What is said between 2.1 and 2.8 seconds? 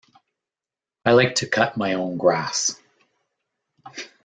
grass.